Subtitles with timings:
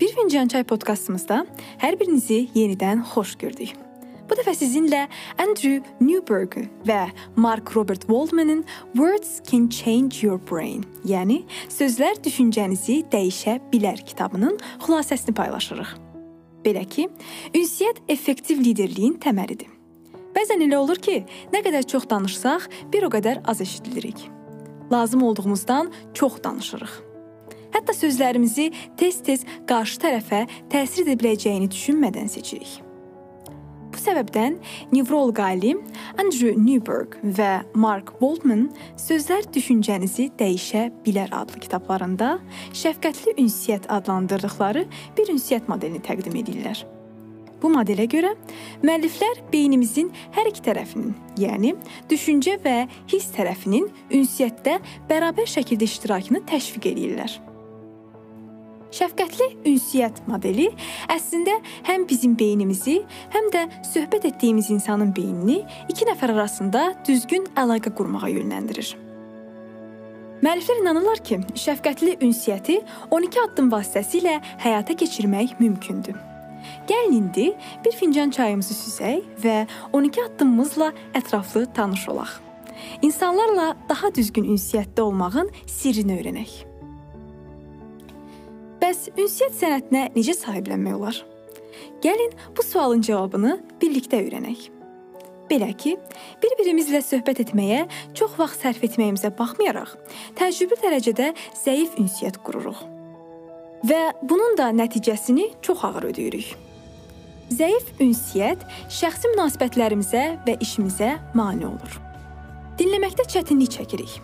[0.00, 1.46] Bir fincan çay podkastımızda
[1.80, 3.70] hər birinizi yenidən xoş gördük.
[4.28, 5.06] Bu dəfə sizinlə
[5.40, 7.06] Andrew Newberg və
[7.36, 15.32] Mark Robert Waldman'ın Words Can Change Your Brain, yəni Sözlər düşüncənizi dəyişə bilər kitabının xülasəsini
[15.32, 15.96] paylaşırıq.
[16.66, 17.08] Belə ki,
[17.54, 19.72] ünsiyyət effektiv liderliyin təməlidir.
[20.36, 21.22] Bəzən elə olur ki,
[21.54, 24.28] nə qədər çox danışsaq, bir o qədər az eşidilirik.
[24.92, 27.05] Lazım olduğumuzdan çox danışırıq.
[27.76, 32.78] Hətta sözlərimizi tez-tez qarşı tərəfə təsir edə biləcəyini düşünmədən seçirik.
[33.92, 34.56] Bu səbəbdən
[34.92, 35.82] nevroloq alim
[36.16, 38.66] Andrew Newberg və Mark Waldman
[39.00, 42.30] Sözlər düşüncənizi dəyişə bilər adlı kitablarında
[42.76, 44.84] şəfqətli ünsiyyət adlandırdıqları
[45.18, 46.80] bir ünsiyyət modelini təqdim edirlər.
[47.60, 48.34] Bu modelə görə
[48.84, 51.74] müəlliflər beynimizin hər iki tərəfinin, yəni
[52.08, 52.78] düşüncə və
[53.12, 57.36] hiss tərəfinin ünsiyyətdə bərabər şəkildə iştirakını təşviq edirlər.
[58.96, 60.70] Şəfqətli ünsiyyət modeli
[61.12, 61.58] əslində
[61.88, 63.00] həm bizim beynimizi,
[63.34, 65.58] həm də söhbət etdiyimiz insanın beynini
[65.92, 68.94] iki nəfər arasında düzgün əlaqə qurmağa yönləndirir.
[70.44, 72.78] Müəlliflər inanırlar ki, şəfqətli ünsiyyəti
[73.12, 76.16] 12 addım vasitəsilə həyata keçirmək mümkündür.
[76.88, 77.50] Gəlin indi
[77.84, 79.58] bir fincan çayımızı süzək və
[79.92, 82.38] 12 addımımızla ətraflı tanış olaq.
[83.02, 86.75] İnsanlarla daha düzgün ünsiyyətdə olmağın sirrini öyrənək.
[88.76, 91.18] Bəs ünsiyyət sənətinə necə sahiblənmək olar?
[92.04, 94.66] Gəlin bu sualın cavabını birlikdə öyrənək.
[95.48, 95.94] Belə ki,
[96.42, 97.86] bir-birimizlə söhbət etməyə
[98.18, 99.94] çox vaxt sərf etməyimizə baxmayaraq,
[100.36, 102.82] təcrübə dərəcədə zəif ünsiyyət qururuq.
[103.86, 106.52] Və bunun da nəticəsini çox ağır ödəyirik.
[107.56, 111.96] Zəif ünsiyyət şəxsi münasibətlərimizə və işimizə mane olur.
[112.76, 114.20] Dinləməkdə çətinlik çəkirik.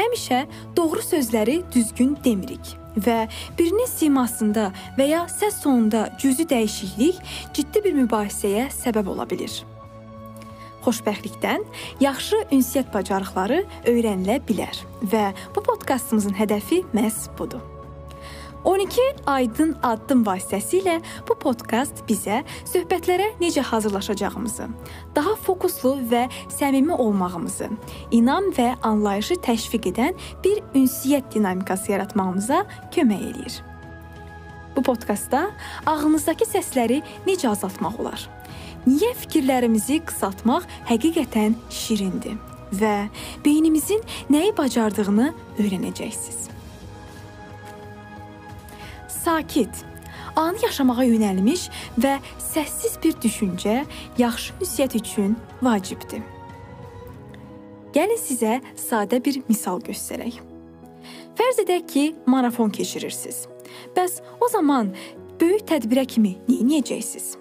[0.00, 3.18] Həmişə doğru sözləri düzgün demirik və
[3.58, 4.68] birinin simasında
[4.98, 7.22] və ya səs tonunda cüzi dəyişiklik
[7.56, 9.52] ciddi bir mübahisəyə səbəb ola bilər.
[10.86, 11.64] Xoşbəxtlikdən
[12.00, 17.77] yaxşı ünsiyyət bacarıqları öyrənilə bilər və bu podkastımızın hədəfi məhz budur.
[18.64, 20.98] 12 aydın addım vasitəsilə
[21.28, 24.66] bu podkast bizə söhbətlərə necə hazırlaşacağımızı,
[25.14, 26.24] daha fokuslu və
[26.58, 27.68] səmimi olmağımızı,
[28.10, 32.64] inam və anlayışı təşviq edən bir ünsiyyət dinamikası yaratmağımıza
[32.94, 33.60] kömək eləyir.
[34.76, 35.48] Bu podkastda
[35.86, 38.28] ağlınızdakı səsləri necə azaltmaq olar?
[38.86, 42.38] Niyə fikirlərimizi qısaltmaq həqiqətən şirindir
[42.78, 43.08] və
[43.44, 46.57] beynimizin nəyi bacardığını öyrənəcəksiniz
[49.28, 49.84] sakit,
[50.36, 51.66] anı yaşamağa yönəlmiş
[52.00, 53.82] və səssiz bir düşüncə
[54.18, 56.22] yaxşı ünsiyyət üçün vacibdir.
[57.92, 60.38] Gəlin sizə sadə bir misal göstərək.
[61.36, 63.42] Fərz edək ki, marafon keçirirsiniz.
[63.96, 64.94] Bəs o zaman
[65.40, 67.34] böyük tədbirə kimi nə edəcəksiniz?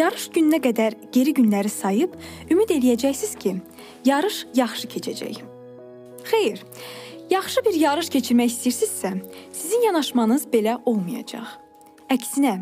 [0.00, 2.18] Yarış gününə qədər geri günləri sayıb
[2.50, 3.54] ümid eləyəcəksiniz ki,
[4.10, 5.38] yarış yaxşı keçəcək.
[6.30, 6.64] Xeyr,
[7.30, 9.10] Yaxşı bir yarış keçirmək istəyirsinizsə,
[9.54, 11.46] sizin yanaşmanız belə olmayacaq.
[12.10, 12.56] Əksinə,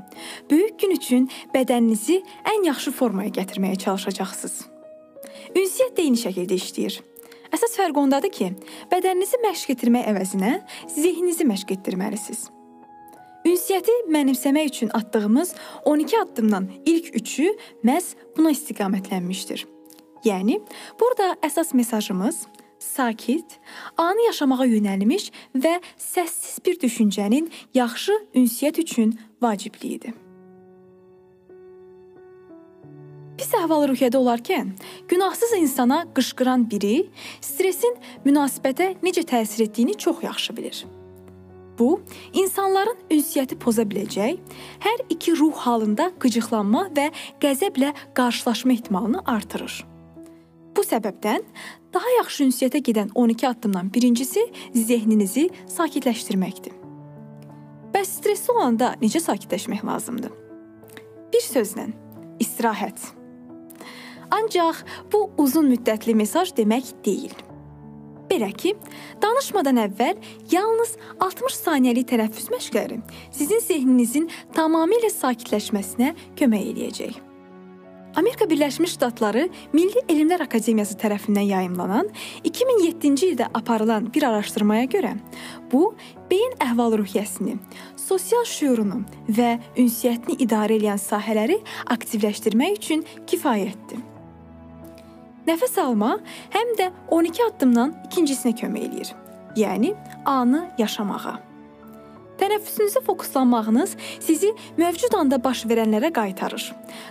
[0.51, 2.19] böyük gün üçün bədəninizi
[2.53, 4.59] ən yaxşı formaya gətirməyə çalışacaqsınız.
[5.57, 6.99] Ünsiyyət də eyni şəkildə işləyir.
[7.57, 8.51] Əsas fərq ondadır ki,
[8.93, 10.53] bədəninizi məşq etdirmək əvəzinə
[10.93, 12.45] zehninizi məşq etdirməlisiniz.
[13.49, 15.55] Ünsiyyəti mənimsəmək üçün atdığımız
[15.89, 17.49] 12 addımdan ilk 3-ü
[17.89, 19.65] məhz buna istiqamətlənmişdir.
[20.29, 20.61] Yəni,
[21.01, 22.45] burada əsas mesajımız
[22.79, 23.59] sakit,
[23.97, 30.15] anı yaşamağa yönəlmiş və səssiz bir düşüncənin yaxşı ünsiyyət üçün vacibliyidir.
[33.39, 34.73] Pis əhval-ruhiyyədə olarkən
[35.09, 37.09] günahsız insana qışqıran biri
[37.41, 37.95] stressin
[38.25, 40.81] münasibətə necə təsir etdiyini çox yaxşı bilir.
[41.79, 42.01] Bu,
[42.33, 44.41] insanların ünsiyyəti poza biləcək,
[44.83, 47.07] hər iki ruh halında qıcıqlanma və
[47.45, 49.85] qəzəblə qarşılaşma ehtimalını artırır.
[50.79, 51.43] Bu səbəbdən
[51.91, 54.45] daha yaxşı ünsiyyətə gedən 12 addımdan birincisi
[54.79, 56.77] zehninizi sakitləşdirməkdir.
[57.91, 60.31] Bəs stressli olanda necə sakitləşmək lazımdır?
[61.35, 61.89] Bir sözlə,
[62.39, 63.11] istirahət.
[64.31, 67.35] Ancaq bu uzun müddətli mesaj demək deyil.
[68.31, 68.77] Belə ki,
[69.19, 70.21] danışmadan əvvəl
[70.53, 70.95] yalnız
[71.27, 73.03] 60 saniyəlik tənəffüs məşqləri
[73.35, 77.25] sizin zehninizin tamamilə sakitləşməsinə kömək eləyəcək.
[78.19, 82.09] Amerika Birləşmiş Ştatları Milli Elmlər Akademiyası tərəfindən yayımlanan
[82.43, 85.13] 2007-ci ildə aparılan bir araşdırmaya görə
[85.71, 85.93] bu
[86.31, 87.55] beyin əhval-ruhiyyəsini,
[87.95, 89.05] sosial şüurunu
[89.39, 91.61] və ünsiyyətini idarə edən sahələri
[91.95, 94.03] aktivləşdirmək üçün kifayətdir.
[95.47, 96.17] Nəfəs alma
[96.59, 99.15] həm də 12 addımdan ikincisinə kömək eləyir.
[99.55, 99.95] Yəni
[100.27, 101.48] anı yaşamağa.
[102.39, 106.69] Tənəffüsünüzə fokuslanmağınız sizi mövcud anda baş verənlərə qaytarır.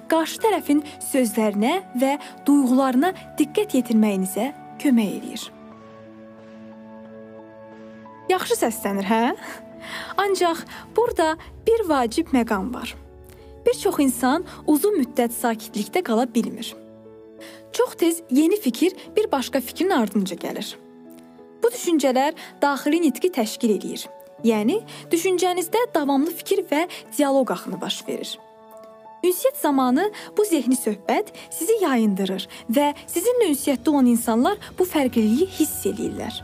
[0.08, 0.80] Qarşı tərəfin
[1.10, 2.14] sözlərinə və
[2.48, 5.44] duyğularına diqqət yetirməyinizə kömək eləyir.
[8.32, 9.36] Yaxşı səslənir, hə?
[10.24, 10.64] Ancaq
[10.96, 11.36] burada
[11.68, 12.96] bir vacib məqam var.
[13.66, 16.72] Bir çox insan uzun müddət sakitlikdə qala bilmir.
[17.76, 20.76] Çox tez yeni fikir bir başqa fikrin ardınca gəlir.
[21.64, 22.32] Bu düşüncələr
[22.62, 24.08] daxili nitqi təşkil eləyir
[24.46, 24.82] Yəni,
[25.12, 26.84] düşüncənizdə davamlı fikir və
[27.18, 28.38] dialoq axını baş verir.
[29.26, 35.88] Ünsiyyət zamanı bu zehni söhbət sizi yayındırır və sizinlə ünsiyyətdə olan insanlar bu fərqliliyi hiss
[35.90, 36.38] eləyirlər.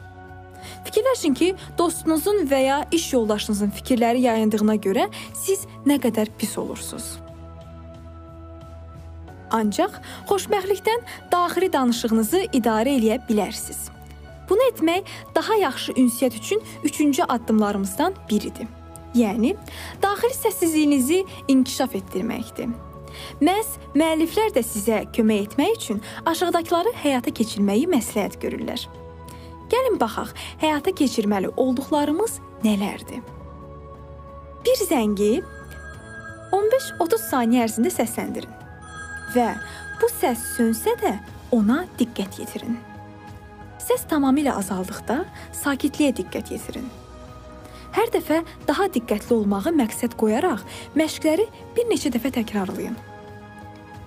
[0.88, 5.08] Fikirləşin ki, dostunuzun və ya iş yoldaşınızın fikirləri yayındığına görə
[5.38, 7.20] siz nə qədər pis olursunuz.
[9.54, 10.00] Ancaq
[10.32, 13.93] xoşbəxtlikdən daxili danışığınızı idarə eləyə bilərsiniz.
[14.50, 18.68] Bunu etmək daha yaxşı ünsiyyət üçün üçüncü addımlarımızdan biridir.
[19.16, 19.54] Yəni,
[20.02, 22.72] daxili səssizliyinizi inkişaf etdirməkdir.
[23.46, 28.88] Məhz müəlliflər də sizə kömək etmək üçün aşağıdakıları həyata keçirməyi məsləhət görürlər.
[29.70, 33.22] Gəlin baxaq, həyata keçirməli olduqlarımız nələrdir?
[34.66, 35.32] Bir zəngi
[36.54, 38.58] 15-30 saniyə ərzində səsləndirin
[39.36, 39.52] və
[40.02, 41.14] bu səs sönsə də
[41.54, 42.78] ona diqqət yetirin.
[43.84, 45.24] Səs tamamilə azaldıqda
[45.60, 46.86] sakitliyə diqqət yetirin.
[47.94, 50.64] Hər dəfə daha diqqətli olmağı məqsəd qoyaraq
[50.98, 51.46] məşqləri
[51.76, 52.96] bir neçə dəfə təkrarlayın.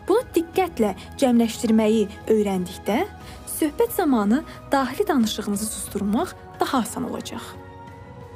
[0.08, 3.04] Bunu diqqətlə cəmləşdirməyi öyrəndikdə
[3.58, 4.42] söhbət zamanı
[4.72, 7.42] daxili danışığınızı susturmaq daha asan olacaq.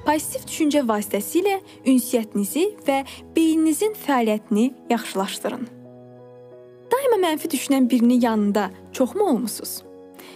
[0.07, 3.03] Pozitiv düşüncə vasitəsilə ünsiyyətinizi və
[3.37, 5.69] beyninizin fəaliyyətini yaxşılaşdırın.
[6.91, 9.90] Daima mənfi düşünən birinin yanında çoxmu olmusunuz?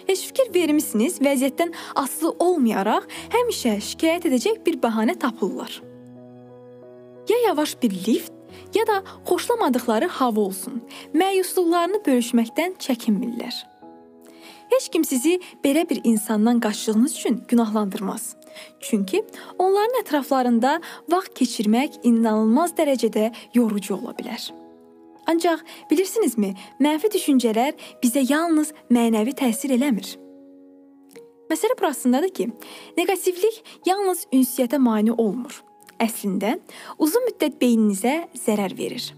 [0.06, 5.82] Heç fikir vermisiniz, vəziyyətdən asılı olmayaraq həmişə şikayət edəcək bir bəhanə tapırlar.
[7.28, 8.32] Ya yavaş bir lift,
[8.74, 10.82] ya da xoşlamadıkları hava olsun.
[11.14, 13.54] Məyusluqlarını bölüşməkdən çəkinmirlər.
[14.72, 18.36] Heç kim sizi belə bir insandan qaçdığınız üçün günahlandırmaz.
[18.80, 19.24] Çünki
[19.58, 20.80] onların ətraflarında
[21.10, 24.63] vaxt keçirmək inanılmaz dərəcədə yorucu ola bilər.
[25.30, 26.52] Ancaq bilirsinizmi,
[26.84, 27.72] mənfi düşüncələr
[28.02, 30.16] bizə yalnız mənəvi təsir eləmir.
[31.50, 32.48] Məsələ burasındadır ki,
[32.98, 35.60] neqativlik yalnız ünsiyyətə mane olmur.
[36.02, 36.56] Əslində,
[36.98, 38.16] uzun müddət beyninizə
[38.46, 39.12] zərər verir.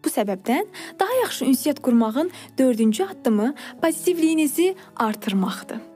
[0.00, 0.68] Bu səbəbdən
[1.00, 5.89] daha yaxşı ünsiyyət qurmağın 4-cü addımı pozitivliyinizi artırmaqdır.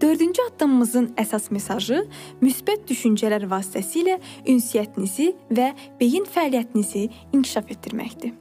[0.00, 2.04] Dördüncü addımımızın əsas mesajı
[2.38, 8.36] müsbət düşüncələr vasitəsilə ünsiyyətinizi və beyin fəaliyyətinizi inkişaf etdirməkdir.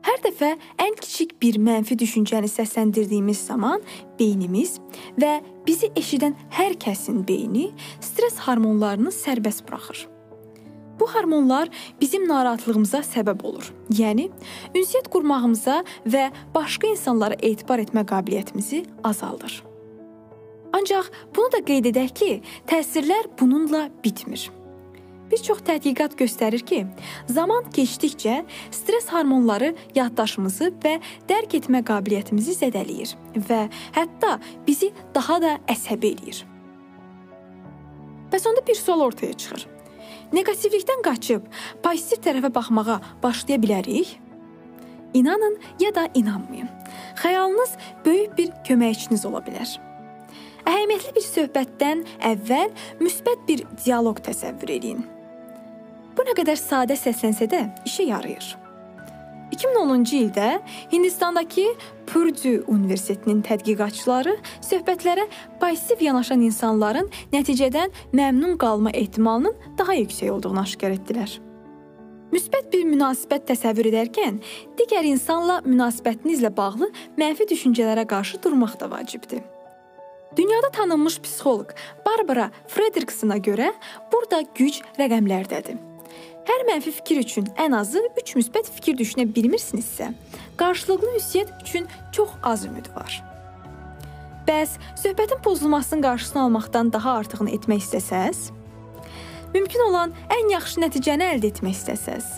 [0.00, 3.84] Hər dəfə ən kiçik bir mənfi düşüncəni səsləndirdiyimiz zaman
[4.16, 4.78] beynimiz
[5.20, 5.36] və
[5.66, 7.68] bizi eşidən hər kəsin beyni
[8.00, 10.06] stress hormonlarını sərbəst buraxır.
[11.00, 11.68] Bu hormonlar
[12.00, 13.68] bizim narahatlığımıza səbəb olur.
[13.92, 14.30] Yəni,
[14.76, 19.69] ünsiyyət qurmağımıza və başqa insanlara etibar etmə qabiliyyətimizi azaldır.
[20.72, 22.30] Ancaq bunu da qeyd edək ki,
[22.70, 24.50] təsirlər bununla bitmir.
[25.30, 26.84] Bir çox tədqiqat göstərir ki,
[27.30, 28.40] zaman keçdikcə
[28.74, 30.96] stress hormonları yaddaşımızı və
[31.30, 33.14] dərk etmə qabiliyyətimizi zədələyir
[33.48, 33.60] və
[33.94, 36.40] hətta bizi daha da əsəbi eləyir.
[38.30, 39.66] Bəs onda bir sual ortaya çıxır.
[40.34, 41.46] Neqativlikdən qaçıb
[41.82, 44.16] pozitiv tərəfə baxmağa başlaya bilərik?
[45.14, 46.68] İnanın ya da inanmayın.
[47.22, 49.89] Xəyalınız böyük bir köməkçiniz ola bilər.
[50.68, 52.02] Əhəmiyyətli bir söhbətdən
[52.32, 55.04] əvvəl müsbət bir dialoq təsəvvür edin.
[56.16, 58.56] Bu nə qədər sadə səslənsə də işə yarayır.
[59.50, 60.48] 2010-cu ildə
[60.92, 61.66] Hindistandakı
[62.06, 65.26] Purdue Universitetinin tədqiqatçıları söhbətlərə
[65.62, 71.38] pozitiv yanaşan insanların nəticədən məmnun qalma ehtimalının daha yüksək olduğunu aşkar etdilər.
[72.30, 74.38] Müsbət bir münasibət təsəvvür edərkən
[74.78, 79.42] digər insanla münasibətinizlə bağlı mənfi düşüncələrə qarşı durmaq da vacibdir.
[80.36, 81.74] Dünyada tanınmış psixoloq
[82.06, 83.72] Barbara Fredriksona görə
[84.12, 85.80] burada güc rəqəmlərdədir.
[86.46, 90.12] Hər mənfi fikir üçün ən azı 3 müsbət fikir düşünə bilmirsinizsə,
[90.56, 93.18] qarşılıqlı ünsiyyət üçün çox az ümid var.
[94.46, 98.50] Bəs söhbətin pozulmasının qarşısını almaqdan daha artığını etmək istəsəz,
[99.54, 102.34] mümkün olan ən yaxşı nəticəni əldə etmək istəsəz,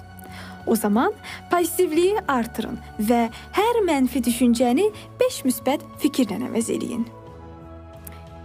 [0.67, 1.13] o zaman
[1.51, 7.22] pozitivliyi artırın və hər mənfi düşüncəni 5 müsbət fikirlə əvəz eləyin.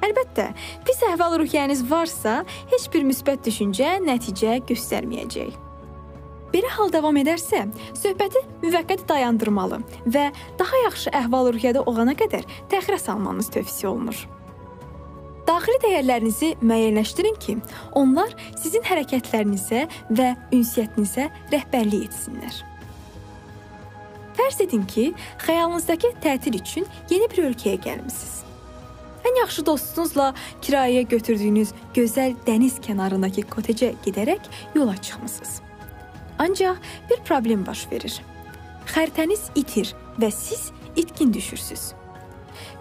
[0.06, 0.52] Əlbəttə,
[0.86, 5.56] pis əhval-ruhiyyəniz varsa, heç bir müsbət düşüncə nəticə göstərməyəcək.
[6.54, 7.66] Belə hal davam edərsə,
[7.98, 9.82] söhbəti müvəqqəti dayandırmalı
[10.14, 14.22] və daha yaxşı əhval-ruhiyyədə olana qədər təxirə salmanız tövsiyə olunur.
[15.48, 17.58] Daxili dəyərlərinizi müəyyənləşdirin ki,
[18.00, 19.86] onlar sizin hərəkətlərinizə
[20.16, 22.64] və ünsiyyətinizə rəhbərlik etsinlər.
[24.38, 25.12] Fərz edin ki,
[25.44, 28.47] xəyalınızdakı tətil üçün yeni bir ölkəyə gəlmisiniz.
[29.28, 30.32] Ən yaxşı dostunuzla
[30.64, 35.62] kirayəyə götürdüyünüz gözəl dəniz kənarındakı kotecə gedərək yola çıxmısınız.
[36.40, 36.78] Ancaq
[37.10, 38.22] bir problem baş verir.
[38.88, 39.92] Xəritəniz itir
[40.22, 41.92] və siz itkin düşürsüz.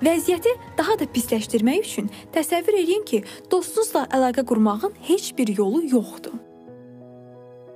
[0.04, 6.36] Vəziyyəti daha da pisləşdirmək üçün təsəvvür edin ki, dostunuzla əlaqə qurmağın heç bir yolu yoxdur.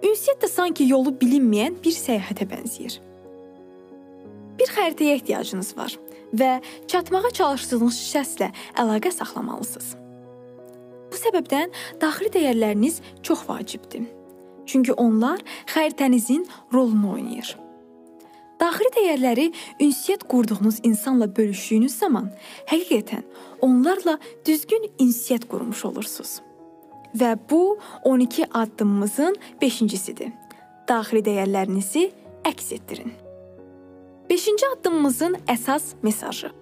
[0.04, 3.00] Ünsiyyət də sanki yolu bilinməyən bir səyahətə bənzəyir.
[4.60, 5.98] Bir xəritəyə ehtiyacınız var
[6.34, 6.60] və
[6.90, 9.96] çatmağa çalışdığınız şəxslə əlaqə saxlamalısınız.
[11.10, 11.72] Bu səbəbdən
[12.02, 14.06] daxili dəyərləriniz çox vacibdir.
[14.66, 15.40] Çünki onlar
[15.74, 17.56] xəritənizin rolunu oynayır.
[18.60, 19.46] Daxili dəyərləri
[19.80, 22.28] ünsiyyət qurduğunuz insanla bölüşdüyünüz zaman
[22.70, 23.24] həqiqətən
[23.64, 26.38] onlarla düzgün ünsiyyət qurmuş olursunuz.
[27.16, 30.30] Və bu 12 addımımızın 5-cisidir.
[30.88, 32.10] Daxili dəyərlərinizi
[32.46, 33.16] əks etdirin.
[34.30, 36.52] 5-ci addımımızın əsas mesajı.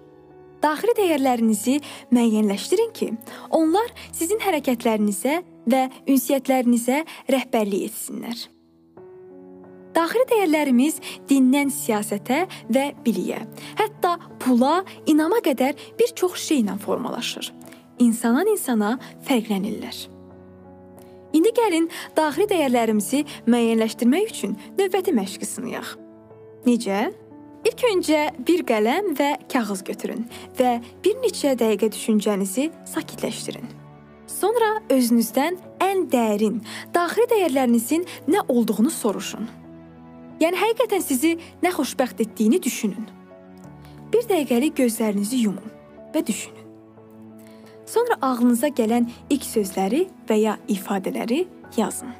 [0.63, 1.77] Daxili dəyərlərinizi
[2.11, 3.13] müəyyənləşdirin ki,
[3.55, 5.37] onlar sizin hərəkətlərinizə
[5.69, 8.41] və ünsiyyətlərinizə rəhbərlik etsinlər.
[9.95, 10.99] Daxili dəyərlərimiz
[11.29, 12.41] dindən siyasətə
[12.73, 13.39] və biliyə,
[13.79, 17.53] hətta pula, inama qədər bir çox şeylə formalaşır.
[17.99, 18.97] İnsandan insana
[19.29, 20.03] fərqlənirlər.
[21.37, 25.97] İndi gəlin daxili dəyərlərimizi müəyyənləşdirmək üçün növbəti məşqi sınayaq.
[26.65, 27.09] Necə?
[27.67, 30.23] İlk öncə bir qələm və kağız götürün
[30.59, 33.65] və bir neçə dəqiqə düşüncənizi sakitləşdirin.
[34.29, 36.61] Sonra özünüzdən ən dərin,
[36.95, 39.49] daxili dəyərlərinizin nə olduğunu soruşun.
[40.39, 43.09] Yəni həqiqətən sizi nə xoşbəxt etdiyini düşünün.
[44.13, 45.75] Bir dəqiqəlik gözlərinizi yumun
[46.13, 46.63] və düşünün.
[47.89, 51.43] Sonra ağlınıza gələn ilk sözləri və ya ifadələri
[51.77, 52.15] yazın.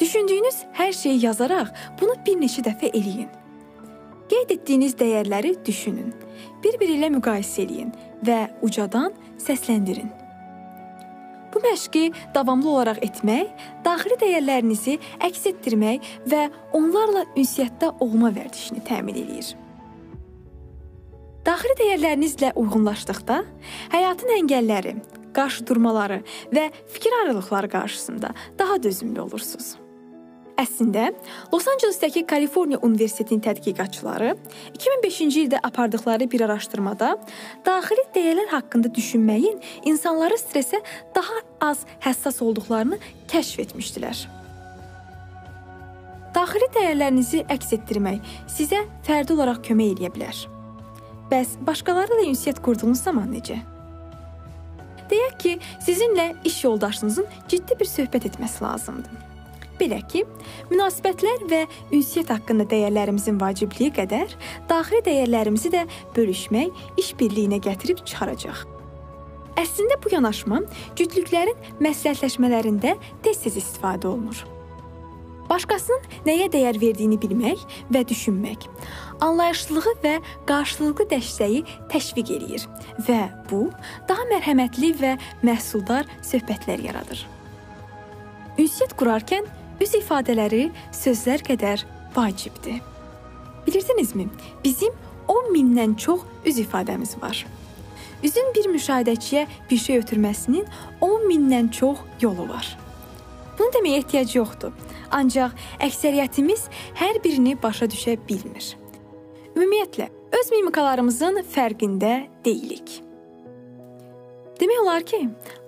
[0.00, 3.43] Düşündüyünüz hər şeyi yazaraq bunu bir neçə dəfə eləyin.
[4.24, 6.12] Qeyd etdiyiniz dəyərləri düşünün.
[6.64, 7.90] Bir-biri ilə müqayisə eləyin
[8.24, 9.12] və ucadan
[9.42, 10.08] səsləndirin.
[11.52, 13.50] Bu məşqi davamlı olaraq etmək,
[13.84, 14.96] daxili dəyərlərinizi
[15.28, 19.52] əks etdirmək və onlarla ünsiyyətdə olma vərdişini təmin eləyir.
[21.44, 23.42] Daxili dəyərlərinizlə uyğunlaşdıqda
[23.92, 24.96] həyatın əngəlləri,
[25.36, 26.22] qarşıdurmaları
[26.54, 29.74] və fikir ayrılıqları qarşısında daha dözümlü olursunuz.
[30.54, 31.08] Əslində,
[31.50, 34.36] Los Ancelesdəki Kaliforniya Universitetinin tədqiqatçıları
[34.78, 37.08] 2005-ci ildə apardıqları bir araşdırmada
[37.66, 39.58] daxili dəyərlər haqqında düşünməyin
[39.90, 40.78] insanları stressə
[41.16, 41.42] daha
[41.72, 43.00] az həssas olduqlarını
[43.32, 44.22] kəşf etmişdilər.
[46.38, 50.46] Daxili dəyərlərinizi əks etdirmək sizə fərdi olaraq kömək edə bilər.
[51.34, 53.58] Bəs başqaları ilə ünsiyyət qurduğunuz zaman necə?
[55.10, 59.33] Deyək ki, sizinlə iş yoldaşınızın ciddi bir söhbət etməsi lazımdır.
[59.80, 60.22] Belə ki,
[60.70, 61.64] münasibətlər və
[61.94, 64.36] ünsiyyət haqqında dəyərlərimizin vacibliyi qədər
[64.70, 65.82] daxili dəyərlərimizi də
[66.14, 68.64] bölüşmək iş birliyinə gətirib çıxaracaq.
[69.58, 70.62] Əslində bu yanaşma
[70.98, 74.44] cütlüklərin məsləhətləşmələrində tez-tez istifadə olunur.
[75.50, 77.60] Başqasının nəyə dəyər verdiyini bilmək
[77.92, 78.64] və düşünmək
[79.22, 80.14] anlayışlılığı və
[80.48, 81.60] qarşılıqlı dəstəyi
[81.92, 82.64] təşviq eləyir
[83.06, 83.66] və bu
[84.08, 85.14] daha mərhəmətli və
[85.46, 87.20] məhsuldar söhbətlər yaradır.
[88.58, 89.46] Ünsiyyət qurarkən
[89.82, 91.82] Üz ifadələri sözlər qədər
[92.14, 92.80] vacibdir.
[93.66, 94.28] Bilirdinizmi?
[94.64, 94.94] Bizim
[95.28, 97.44] 10 mindən çox üz ifadəmiz var.
[98.24, 100.66] Üzün bir müşahidəçiyə bir şey ötürməsinin
[101.00, 102.68] 10 mindən çox yolu var.
[103.58, 104.72] Bunu deməyə ehtiyac yoxdur.
[105.14, 105.54] Ancaq
[105.84, 106.66] əksəriyyətimiz
[106.98, 108.74] hər birini başa düşə bilmir.
[109.54, 113.03] Ümumiyyətlə, öz mimikalarımızın fərqində deyilik.
[114.60, 115.20] Demək olar ki,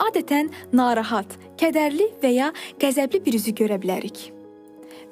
[0.09, 2.51] adətən narahat, kədərli və ya
[2.83, 4.29] qəzəbli bir üzü görə bilərik.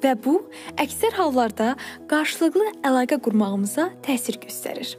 [0.03, 0.37] Və bu,
[0.79, 1.73] əksər hallarda
[2.11, 4.95] qarşılıqlı əlaqə qurmağımıza təsir göstərir.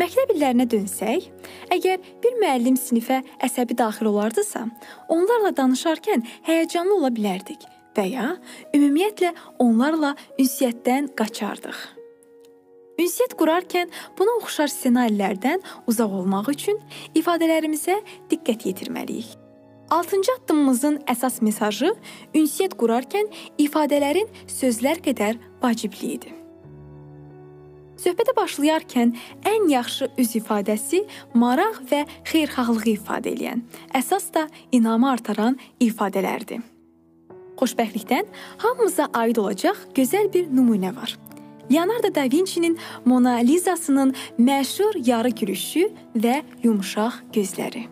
[0.00, 1.28] Məktəb illərinə dönsək,
[1.74, 4.64] əgər bir müəllim sinifə əsəbi daxil olardısa,
[5.12, 8.28] onlarla danışarkən həyəcanlı ola bilərdik və ya
[8.72, 12.01] ümumiyyətlə onlarla ünsiyyətdən qaçardıq.
[13.02, 16.76] Ünsiyyət qurarkən buna oxşar ssenarilərdən uzaq olmaq üçün
[17.18, 17.96] ifadələrimizə
[18.30, 19.32] diqqət yetirməliyik.
[19.92, 21.90] 6-cı addımımızın əsas mesajı
[22.38, 23.26] ünsiyyət qurarkən
[23.60, 26.38] ifadələrin sözlər qədər vacibliyidir.
[28.02, 29.12] Söhbətə başlayarkən
[29.46, 31.02] ən yaxşı üz ifadəsi
[31.38, 33.66] maraq və xeyirxahlığı ifadə edən,
[33.98, 36.62] əsas da inamı artıran ifadələrdir.
[37.60, 38.30] Xoşbəxtlikdən
[38.64, 41.14] hamımıza aid olacaq gözəl bir nümunə var.
[41.72, 47.86] Leonardo da Vinci'nin Mona Lisa'sının məşhur yarı gülüşü və yumşaq gözləri.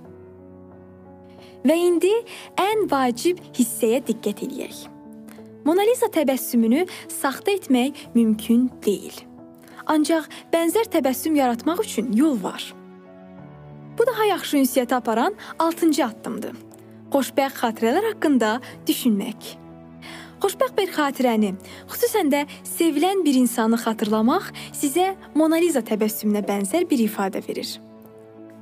[1.65, 2.13] Və indi
[2.61, 4.83] ən vacib hissəyə diqqət eləyək.
[5.65, 9.17] Mona Lisa təbəssümünü saxta etmək mümkün deyil.
[9.87, 12.65] Ancaq bənzər təbəssüm yaratmaq üçün yol var.
[13.99, 16.57] Bu daha yaxşı ünsiyyətə aparan 6-cı addımdır.
[17.13, 19.60] Xoşbəxt xatirələr haqqında düşünmək.
[20.41, 21.51] Xoşbəxt bir xatirəni,
[21.91, 27.75] xüsusən də sevilən bir insanı xatırlamaq sizə Mona Lisa təbəssümünə bənzər bir ifadə verir.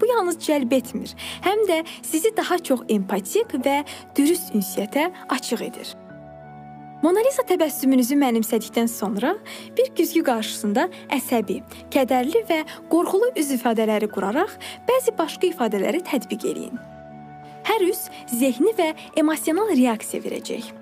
[0.01, 1.13] Bu yalnız cəlb etmir,
[1.47, 3.85] həm də sizi daha çox empatik və
[4.17, 5.07] dürüst ünsiyyətə
[5.37, 5.93] açıq edir.
[7.03, 9.37] Mona Lisa təbəssümünüzü mənimsədikdən sonra
[9.79, 11.61] bir güzgü qarşısında əsəbi,
[11.95, 14.59] kədərli və qorxulu üz ifadələri quraraq
[14.91, 16.83] bəzi başqa ifadələri tətbiq eləyin.
[17.71, 18.91] Hər üz zehni və
[19.23, 20.75] emosional reaksiya verəcək.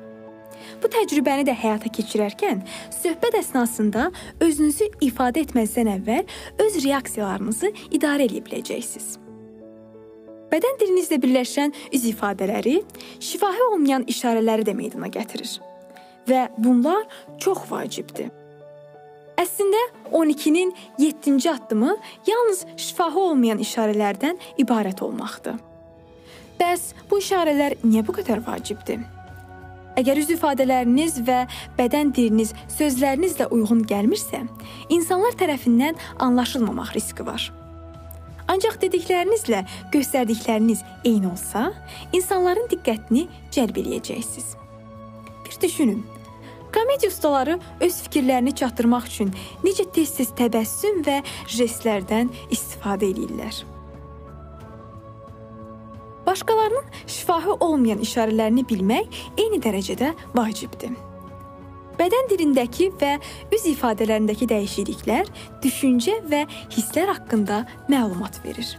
[0.82, 2.62] Bu təcrübəni də həyata keçirərkən
[2.94, 4.08] söhbət əsnasında
[4.44, 6.24] özünüzü ifadə etməzdən əvvəl
[6.66, 9.14] öz reaksiyalarınızı idarə edə biləcəksiniz.
[10.52, 12.80] Bədən dilinizlə birləşən üz ifadələri
[13.18, 15.58] şifahi olmayan işarələri də meydana gətirir
[16.26, 17.06] və bunlar
[17.42, 18.30] çox vacibdir.
[19.36, 19.80] Əslində
[20.16, 21.96] 12-nin 7-ci addımı
[22.26, 25.58] yalnız şifahi olmayan işarələrdən ibarət olmaqdır.
[26.56, 29.02] Bəs bu işarələr niyə bu qədər vacibdir?
[29.96, 31.44] Əgər üz ifadələriniz və
[31.78, 34.42] bədən diliniz sözlərinizlə uyğun gəlmirsə,
[34.92, 37.46] insanlar tərəfindən anlaşılmamaq riski var.
[38.52, 39.62] Ancaq dediklərinizlə
[39.94, 41.70] göstərdikləriniz eyni olsa,
[42.12, 43.24] insanların diqqətini
[43.56, 44.52] cəlb eləyəcəksiniz.
[45.46, 46.04] Bir düşünün.
[46.74, 49.32] Komediya ustaları öz fikirlərini çatdırmaq üçün
[49.64, 51.22] necə tez-tez təbəssüm və
[51.56, 53.64] jestlərdən istifadə edirlər.
[56.26, 60.96] Başqalarının şifahi olmayan işarələrini bilmək eyni dərəcədə vacibdir.
[61.96, 63.14] Bədən dilindəki və
[63.54, 65.30] üz ifadələrindəki dəyişikliklər
[65.62, 66.42] düşüncə və
[66.74, 68.74] hisslər haqqında məlumat verir.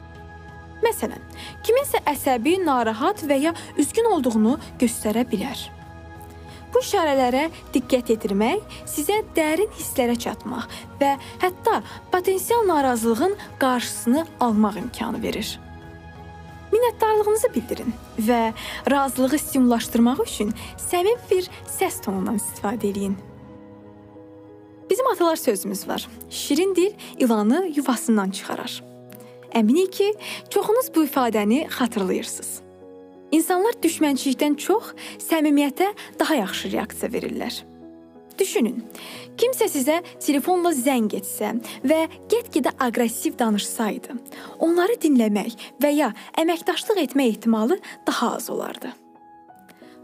[0.83, 1.23] Məsələn,
[1.65, 5.57] kiminsə əsəbi, narahat və ya üzgün olduğunu göstərə bilər.
[6.73, 10.67] Bu işarələrə diqqət yetirmək sizə dərin hisslərə çatmaq
[10.99, 11.79] və hətta
[12.11, 15.57] potensial narazılığın qarşısını almaq imkanı verir.
[16.71, 18.41] Minnətdarlığınızı bildirin və
[18.91, 23.17] razılığı stimullaşdırmaq üçün səmimi bir səs tonundan istifadə edin.
[24.89, 26.07] Bizim atalar sözümüz var.
[26.29, 28.83] Şirin dil ilanı yuvasından çıxarar.
[29.55, 30.13] Əminik ki,
[30.49, 32.61] çoxunuz bu ifadəni xatırlayırsınız.
[33.31, 35.87] İnsanlar düşmənçilikdən çox səmimiyyətə
[36.19, 37.63] daha yaxşı reaksiya verirlər.
[38.39, 38.83] Düşünün.
[39.37, 44.13] Kimsə sizə telefonla zəng etsə və get-gedə aqressiv danışsaydı,
[44.65, 48.93] onları dinləmək və ya əməkdaşlıq etmək ehtimalı daha az olardı.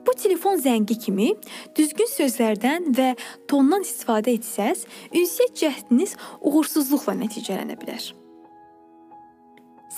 [0.07, 1.29] Bu telefon zəngi kimi
[1.77, 3.13] düzgün sözlərdən və
[3.47, 8.11] tondan istifadə etsəz, ünsiyyət cəhdiniz uğursuzluqla nəticələnə bilər.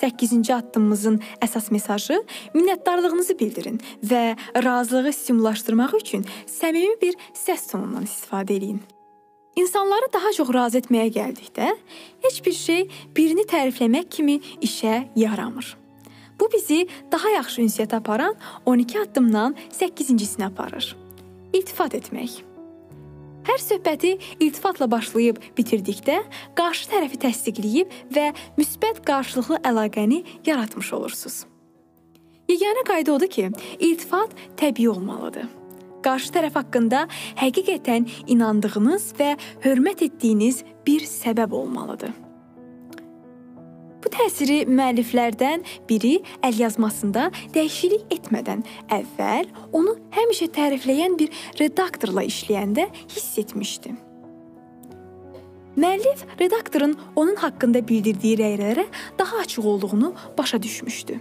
[0.00, 2.18] 8-ci addımımızın əsas mesajı
[2.54, 8.82] minnətdarlığınızı bildirin və razılığı stimullaşdırmaq üçün səmimi bir səs tonundan istifadə edin.
[9.56, 11.70] İnsanları daha çox razı etməyə gəldikdə,
[12.26, 12.82] heç bir şey
[13.16, 15.76] birini tərifləmək kimi işə yaramır.
[16.40, 16.82] Bu bizi
[17.12, 20.96] daha yaxşı ünsiyyətə aparan 12 addımdan 8-cisinə aparır.
[21.52, 22.42] İltifat etmək.
[23.46, 26.16] Hər söhbəti iltifatla başlayıb bitirdikdə
[26.58, 31.44] qarşı tərəfi təsdiqləyib və müsbət qarşılıqlı əlaqəni yaratmış olursunuz.
[32.50, 35.46] Yeganə qayda odur ki, iltifat təbii olmalıdır.
[36.02, 37.06] Qarşı tərəf haqqında
[37.38, 39.32] həqiqətən inandığınız və
[39.62, 42.25] hörmət etdiyiniz bir səbəb olmalıdır.
[44.16, 46.14] Təsiri müəlliflərdən biri
[46.46, 48.62] əlyazmasında dəyişiklik etmədən
[48.96, 53.92] əvvəl onu həmişə tərifləyən bir redaktorla işləyəndə hiss etmişdi.
[55.76, 58.86] Müəllif redaktorun onun haqqında bildirdiyi rəylərə
[59.18, 61.20] daha açıq olduğunu başa düşmüşdü.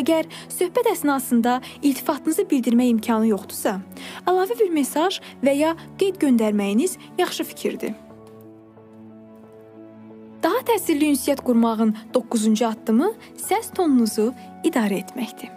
[0.00, 3.78] Əgər söhbət əsnasında iltifatınızı bildirmək imkanı yoxdursa,
[4.24, 8.05] əlavə bir mesaj və ya qeyd göndərməyiniz yaxşı fikirdir.
[10.46, 13.06] Daha təsirli ünsiyyət qurmağın 9-cu addımı
[13.48, 14.28] səs tonunuzu
[14.68, 15.50] idarə etməkdir.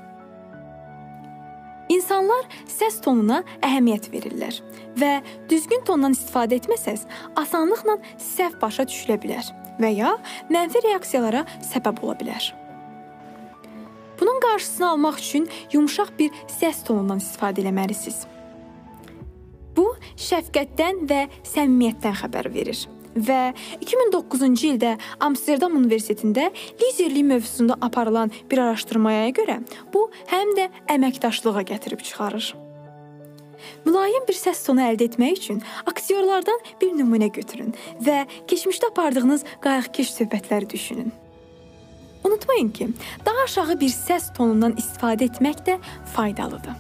[1.94, 4.58] İnsanlar səs tonuna əhəmiyyət verirlər
[4.98, 5.12] və
[5.52, 7.06] düzgün tondan istifadə etməsəz,
[7.38, 8.00] asanlıqla
[8.32, 10.18] səhv başa düşülə bilər və ya
[10.50, 12.52] mənfi reaksiyalara səbəb ola bilər.
[14.18, 18.24] Bunun qarşısını almaq üçün yumşaq bir səs tonundan istifadə etməlisiniz.
[19.78, 19.92] Bu
[20.30, 23.42] şəfqətdən və səmimiyyətdən xəbər verir və
[23.82, 26.50] 2009-cu ildə Amsterdam Universitetində
[26.82, 29.60] liderlik mövzusunda aparılan bir araşdırmaya görə
[29.94, 32.54] bu həm də əməkdaşlığa gətirib çıxarır.
[33.86, 40.14] Mülayim bir səs tonu əldə etmək üçün aktyorlardan bir nümunə götürün və keçmişdə apardığınız qayğıkeş
[40.20, 41.12] söhbətləri düşünün.
[42.24, 42.90] Unutmayın ki,
[43.26, 45.78] daha aşağı bir səs tonundan istifadə etmək də
[46.16, 46.76] faydalıdır.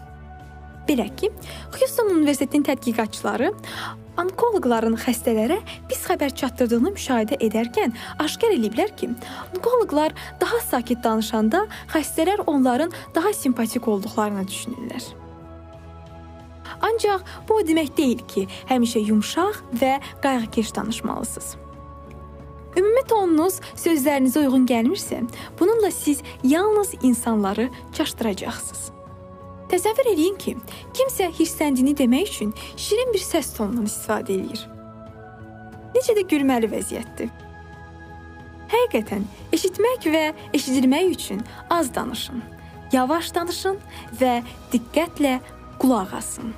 [0.89, 1.31] Belə ki,
[1.79, 3.51] Houston Universitetinin tədqiqatçıları
[4.17, 9.11] onkoloqların xəstələrə pis xəbər çatdırdığını müşahidə edərkən aşkar eləyiblər ki,
[9.55, 15.09] onkoloqlar daha sakit danışanda xəstələr onların daha simpatik olduqlarını düşünürlər.
[16.81, 21.57] Ancaq bu o demək deyil ki, həmişə yumşaq və qayğıkeş danışmalısınız.
[22.77, 25.23] Ümumi tonunuz sözlərinizə uyğun gəlmirsə,
[25.59, 28.88] bununla siz yalnız insanları çaşdıracaqsınız.
[29.69, 30.55] Təsəvvür eləyin ki,
[30.97, 34.63] kimsə hirsləndiyini demək üçün şirin bir səs tonundan istifadə eləyir.
[35.93, 37.29] Necə də gülməli vəziyyətdir.
[38.69, 40.23] Həqiqətən, eşitmək və
[40.57, 42.41] eşidilmək üçün az danışın,
[42.93, 43.77] yavaş danışın
[44.21, 44.39] və
[44.73, 45.37] diqqətlə
[45.81, 46.51] qulaq asın.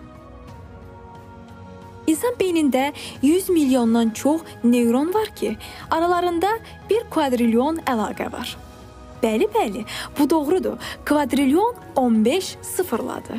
[2.08, 2.90] İnsan beynində
[3.22, 5.58] 100 milyondan çox neyron var ki,
[5.92, 6.58] aralarında
[6.90, 8.58] 1 kvadrilyon əlaqə var.
[9.24, 9.86] Bəli, bəli,
[10.20, 10.78] bu doğrudur.
[11.06, 13.38] Kvadrilyon 15 sıfırladı.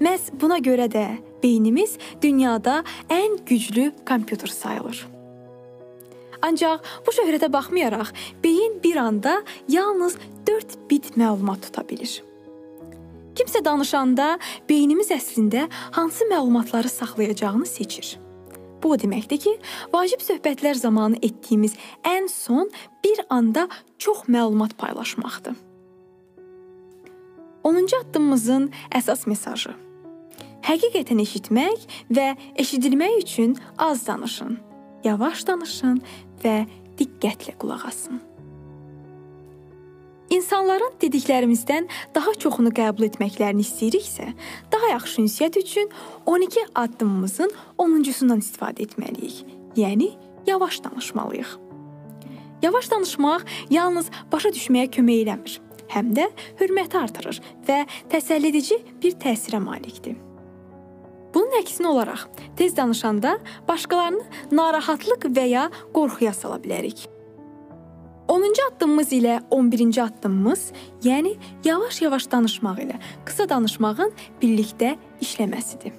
[0.00, 1.06] Məhz buna görə də
[1.42, 5.06] beynimiz dünyada ən güclü kompüter sayılır.
[6.42, 8.12] Ancaq bu şöhrətə baxmayaraq,
[8.44, 12.22] beyin bir anda yalnız 4 bit məlumat tuta bilir.
[13.36, 18.25] Kimsə danışanda beynimiz əslində hansı məlumatları saxlayacağını seçir.
[18.86, 19.52] Bu o deməkdir ki,
[19.90, 21.72] vacib söhbətlər zamanı etdiyimiz
[22.06, 22.68] ən son
[23.02, 23.64] bir anda
[23.98, 25.56] çox məlumat paylaşmaqdır.
[27.66, 29.74] 10-cu addımımızın əsas mesajı.
[30.70, 32.28] Həqiqətən eşitmək və
[32.62, 34.54] eşidilmək üçün az danışın,
[35.02, 35.98] yavaş danışın
[36.46, 36.56] və
[37.02, 38.22] diqqətlə qulaq asın.
[40.30, 44.32] İnsanların dediklərimizdən daha çoxunu qəbul etməklərini istəyiriksə,
[44.72, 45.92] daha yaxşı ünsiyyət üçün
[46.26, 49.44] 12 addımımızın 10-cusundan istifadə etməliyik.
[49.78, 50.10] Yəni
[50.46, 51.54] yavaş danışmalıyıq.
[52.62, 55.58] Yavaş danışmaq yalnız başa düşməyə kömək eləmir,
[55.94, 60.16] həm də hörməti artırır və təsəlliedici bir təsirə malikdir.
[61.34, 63.36] Bunun əksinə olaraq, tez danışanda
[63.68, 67.15] başqalarını narahatlıq və ya qorxuya sala bilərik.
[68.28, 70.72] 10-cu addımımız ilə 11-ci addımımız,
[71.04, 74.12] yəni yavaş-yavaş danışmaq ilə qısa danışmağın
[74.42, 75.94] birlikdə işləməsidir.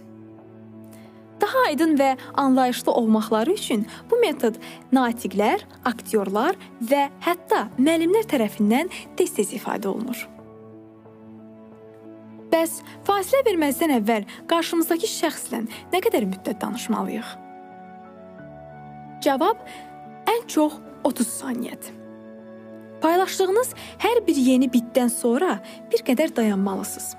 [1.41, 4.55] Daha aydın və anlayışlı olmaqları üçün bu metod
[4.91, 10.27] natiqlər, aktyorlar və hətta müəllimlər tərəfindən tez-tez ifadə olunur.
[12.51, 15.61] Bəs fasilə verməzdən əvvəl qarşımızdakı şəxslə
[15.93, 17.29] nə qədər müddət danışmalıyıq?
[19.23, 19.63] Cavab
[20.31, 21.96] ən çox 30 saniyədir.
[23.07, 23.69] Paylaşdığınız
[24.03, 27.13] hər bir yeni bitdən sonra bir qədər dayanmalısınız.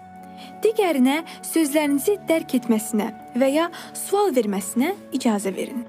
[0.61, 3.07] Digərinə sözlərinizi dərk etməsinə
[3.41, 5.87] və ya sual verməsinə icazə verin.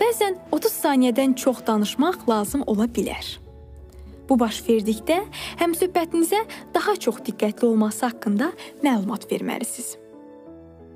[0.00, 3.34] Bəzən 30 saniyədən çox danışmaq lazım ola bilər.
[4.30, 5.20] Bu baş verdikdə
[5.60, 6.40] həm söhbətinizə
[6.72, 9.98] daha çox diqqətli olması haqqında məlumat verməlisiniz.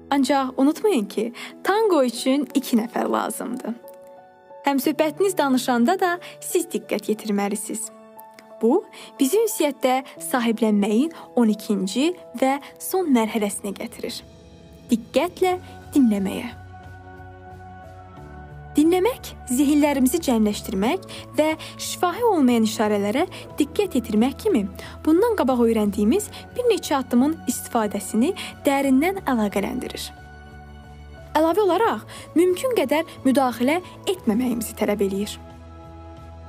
[0.08, 1.32] Ancaq unutmayın ki,
[1.64, 3.91] tango üçün 2 nəfər lazımdır.
[4.66, 7.88] Həmsöhbətiniz danışanda da siz diqqət yetirməlisiniz.
[8.62, 8.84] Bu,
[9.18, 14.20] bizi ünsiyyətdə sahiblənməyin 12-ci və son mərhələsinə gətirir.
[14.92, 15.56] Diqqətlə
[15.94, 16.52] dinləməyə.
[18.72, 23.26] Dinləmək zehinlərimizi cəmləşdirmək və şifahi olmayan işarələrə
[23.58, 24.64] diqqət yetirmək kimi
[25.04, 28.32] bundan qabaq öyrəndiyimiz bir neçə addımın istifadəsini
[28.64, 30.21] dərindən əlaqələndirir.
[31.32, 32.04] Əlavə olaraq,
[32.36, 33.78] mümkün qədər müdaxilə
[34.10, 35.38] etməməyimizi tələb eləyir.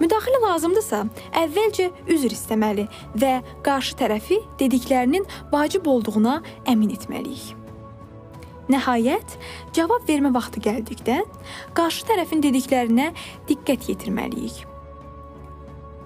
[0.02, 1.04] Müdaxilə lazımdırsa,
[1.40, 7.54] əvvəlcə üzr istəməli və qarşı tərəfi dediklərinin vacib olduğuna əmin etməliyik.
[8.74, 9.38] Nəhayət,
[9.76, 11.22] cavab vermə vaxtı gəldikdə
[11.78, 13.10] qarşı tərəfin dediklərinə
[13.48, 14.64] diqqət yetirməliyik.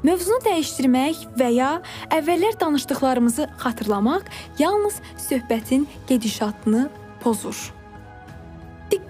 [0.05, 1.71] Mövzunu dəyişdirmək və ya
[2.13, 4.29] əvvəllər danışdıqlarımızı xatırlamaq
[4.61, 6.89] yalnız söhbətin gedişatını
[7.23, 7.76] pozur.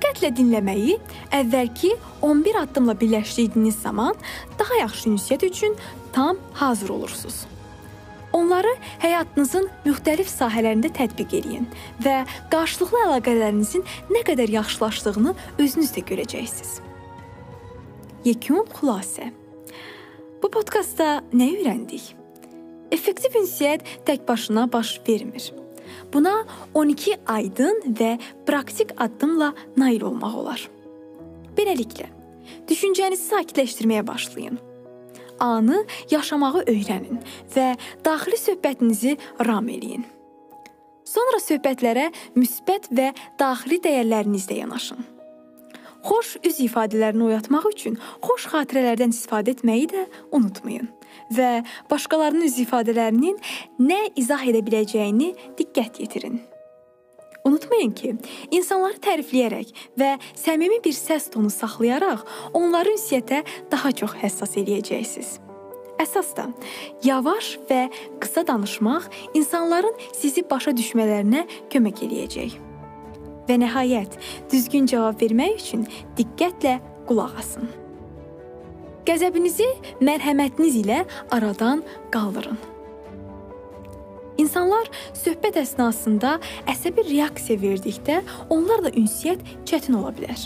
[0.08, 0.93] Diqqətlə dinləməyi
[1.36, 1.89] əvvəlki
[2.24, 4.15] 11 addımla birləşdirdiyiniz zaman
[4.60, 5.76] daha yaxşı ünsiyyət üçün
[6.15, 7.41] tam hazır olursunuz.
[8.32, 8.72] Onları
[9.04, 11.67] həyatınızın müxtəlif sahələrində tətbiq edin
[12.06, 12.22] və
[12.54, 16.80] qarşılıqlı əlaqələrinizin nə qədər yaxşılaşdığını özünüz də görəcəksiniz.
[18.32, 19.34] Yekun xülasə.
[20.39, 22.13] Bu podkastda nə öyrəndik?
[22.96, 25.52] Effektiv ünsiyyət tək başına baş vermir.
[26.13, 26.34] Buna
[26.73, 30.63] 12 aydın və praktik addımla nail olmaq olar.
[31.58, 32.10] Beləliklə,
[32.69, 34.60] düşüncənizi sakitləşdirməyə başlayın.
[35.39, 37.19] Anı yaşamağı öyrənin
[37.56, 37.73] və
[38.06, 40.06] daxili söhbətinizi ram eləyin.
[41.08, 45.06] Sonra söhbətlərə müsbət və daxili dəyərlərinizlə yanaşın.
[46.08, 50.89] Xoş üz ifadələrini oyatmaq üçün xoş xatirələrdən istifadə etməyi də unutmayın.
[51.33, 53.39] Və başqalarının üz ifadələrinin
[53.79, 56.39] nə izah edə biləcəyini diqqət yetirin.
[57.47, 58.13] Unutmayın ki,
[58.51, 62.25] insanları tərifləyərək və səmimi bir səs tonu saxlayaraq
[62.57, 65.37] onları ünsiyyətə daha çox həssas eləyəcəksiniz.
[66.03, 66.49] Əsas da
[67.07, 67.87] yavaş və
[68.21, 72.59] qısa danışmaq insanların sizi başa düşmələrinə kömək eləyəcək.
[73.47, 74.19] Və nəhayət,
[74.51, 75.87] düzgün cavab vermək üçün
[76.19, 77.87] diqqətlə qulaq asın.
[79.08, 79.65] Qəzəbinizi
[80.04, 80.98] mərhəmətiniz ilə
[81.32, 81.80] aradan
[82.12, 82.58] qaldırın.
[84.43, 86.34] İnsanlar söhbət əsnasında
[86.67, 88.17] əsəbi reaksiya verdikdə
[88.52, 90.41] onlarla ünsiyyət çətin ola bilər.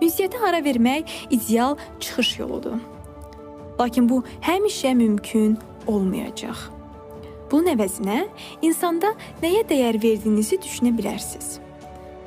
[0.00, 2.80] Ünsiyyətə ara vermək ideal çıxış yoludur.
[3.76, 6.64] Lakin bu həmişə mümkün olmayacaq.
[7.52, 8.22] Bunun əvəzinə
[8.64, 9.12] insanda
[9.44, 11.58] nəyə dəyər verdiyinizi düşünə bilərsiniz.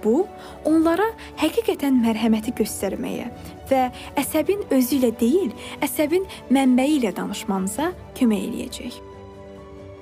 [0.06, 0.28] Bu,
[0.70, 1.10] onlara
[1.42, 3.32] həqiqətən mərhəməti göstərməyə
[3.70, 3.88] və
[4.20, 5.52] əsəbin özü ilə deyil,
[5.86, 9.00] əsəbin mənbəyi ilə danışmanıza kömək eləyəcək.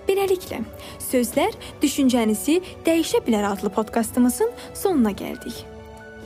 [0.08, 0.64] Beləliklə,
[1.00, 5.62] sözlər düşüncənizi dəyişə bilər adlı podkastımızın sonuna gəldik.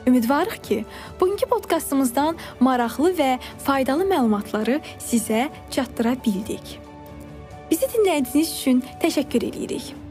[0.07, 0.85] Ümidvarıq ki,
[1.19, 3.29] bugünkü podkastımızdan maraqlı və
[3.65, 6.79] faydalı məlumatları sizə çatdıra bildik.
[7.71, 10.04] Bizi dinlədiyiniz üçün təşəkkür edirik.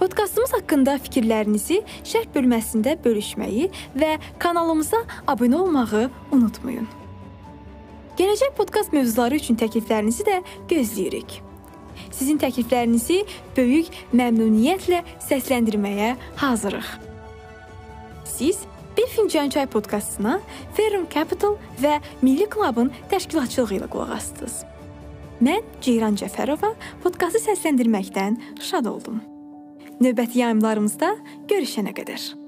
[0.00, 3.66] Podkastımız haqqında fikirlərinizi şərh bölməsində bölüşməyi
[4.00, 4.96] və kanalımıza
[5.28, 6.86] abunə olmağı unutmayın.
[8.16, 10.38] Gələcək podkast mövzuları üçün təkliflərinizi də
[10.70, 11.34] gözləyirik.
[12.16, 13.18] Sizin təkliflərinizi
[13.56, 16.88] böyük məmnuniyyətlə səsləndirməyə hazırıq.
[18.24, 18.64] Siz
[18.96, 20.40] Bir Fincan Çay podkastına
[20.74, 24.62] Ferrum Capital və Milli Club'ın təşkilatçılığı ilə qulaq asdınız.
[25.44, 26.72] Mən Ceyran Cəfərova
[27.04, 29.20] podkastı səsləndirməkdən şad oldum.
[30.00, 31.10] Növbəti yayımlarımızda
[31.50, 32.39] görüşənə qədər